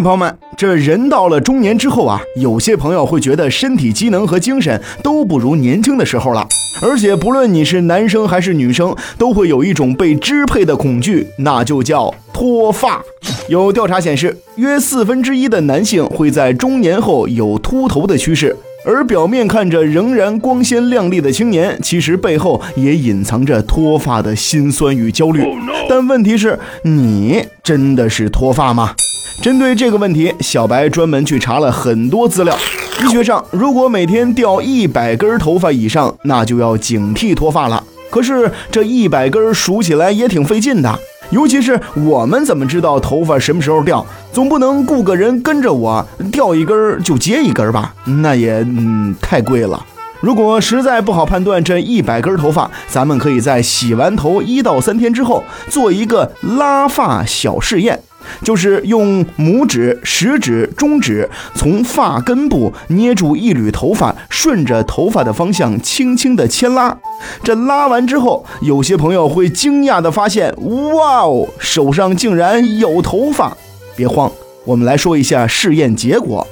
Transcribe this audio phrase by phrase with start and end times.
[0.00, 6.46] 朋友们，这人到了中年之后啊，有些朋友会觉得身体机能和精神都不如年轻的时候了，
[6.82, 13.02] 而且不论你是男生还是女生，都会有一种被支配的恐惧，那就叫脱发。
[13.48, 25.42] 有调查显示，约四分之一的男性会在中年后有秃头的趋势，而表面看着仍然光鲜亮丽的青年，其实背后也隐藏着脱发的辛酸与焦虑。
[25.88, 28.94] 但问题是，你真的是脱发吗？
[29.40, 32.56] 针对这个问题，小白专门去查了很多资料。
[33.04, 37.82] 医学上，如果每天掉一百根头发以上，那就要警惕脱发了。
[38.10, 40.98] 可是这一百根数起来也挺费劲的，
[41.30, 44.04] 尤其是我们怎么知道头发什么时候掉？
[44.32, 47.94] 总不能雇个人跟着我掉一根就接一根吧？
[48.04, 49.84] 那也嗯太贵了。
[50.20, 58.00] 如果实在不好判断这一百根头发，咱们可以在洗完头一到三天之后做一个拉发小试验。
[58.42, 66.96] 就是用拇指、食指、中指从发根部捏住一缕头发，顺着头发的方向轻轻的牵拉。
[67.42, 70.54] 这拉完之后，有些朋友会惊讶的发现，
[70.94, 73.56] 哇哦，手上竟然有头发！
[73.94, 74.30] 别慌，
[74.64, 76.46] 我们来说一下试验结果。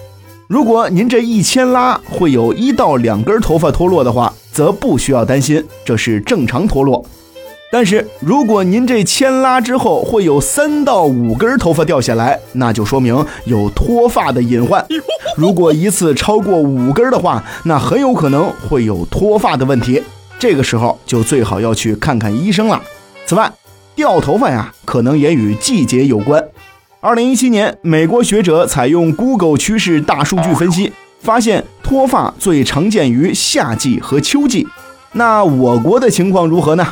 [0.46, 7.04] 如果您这一牵拉会有一到两根头发脱落的话，则不需要担心，这是正常脱落。
[7.74, 14.86] 但是如果您这牵拉之后会有三到五根头发掉下来，那就说明有脱发的隐患。
[15.36, 20.00] 如果一次超过五根的话，那很有可能会有脱发的问题。
[20.38, 22.80] 这个时候就最好要去看看医生了。
[23.26, 23.50] 此外，
[23.96, 26.44] 掉头发呀，可能也与季节有关。
[27.00, 34.64] 二零一七年，美国学者采用 Google 趋势大数据分析，发现脱发最常见于夏季和秋季。
[35.14, 36.86] 那我国的情况如何呢？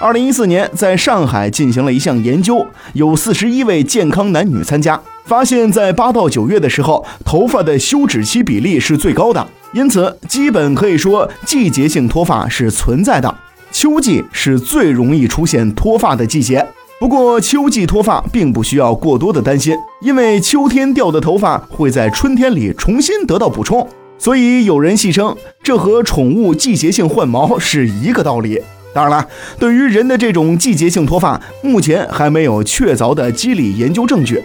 [0.00, 13.34] 二零一四年，在上海进行了一项研究，有四十一位健康男女参加，发现，在八到九月的时候，头发的休止期比例是最高的，因此基本可以说季节性脱发是存在的。
[13.72, 16.64] 秋季是最容易出现脱发的季节，
[17.00, 23.84] 不过秋季脱发并不需要过多的担心，因为秋天掉的头发会在春天里重新得到补充，
[24.16, 28.62] 所以有人戏称这和宠物季节性换毛是一个道理。
[28.98, 29.24] 当然了，
[29.60, 34.42] 对于人的这种季节性脱发，目前还没有确凿的机理研究证据。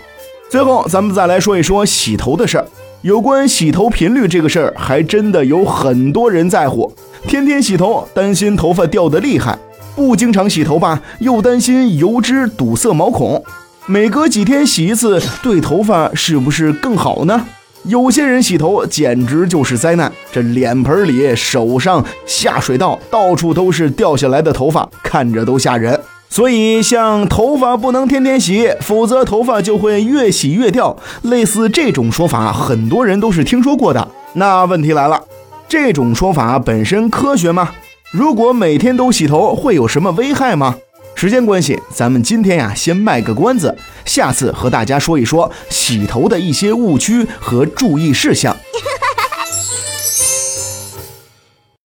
[0.48, 2.68] 最后，咱们再来说一说洗头的事儿。
[3.02, 6.94] 有关洗头频率这个事儿，还真的有很多人在乎。
[7.28, 9.58] 天天洗头，担心头发掉的厉害；
[9.96, 13.44] 不经常洗头吧，又担心油脂堵塞毛孔。
[13.88, 17.48] 每隔几天洗一次，对头发是不是更好呢？
[17.84, 26.00] 有些人洗头简直就是灾难，这脸盆里、手上、下水道到处都是掉下来的头发，看着都吓人。
[26.30, 30.98] 所以，像头发不能天天洗，否则头发就会越洗越掉。
[31.22, 34.08] 类似这种说法，很多人都是听说过的。
[34.34, 35.22] 那问题来了，
[35.68, 37.70] 这种说法本身科学吗？
[38.12, 40.78] 如果每天都洗头，会有什么危害吗？
[41.16, 48.56] 时间关系，咱们今天呀先卖个关子，下次和大家说一说洗头的一些误区和注意事项。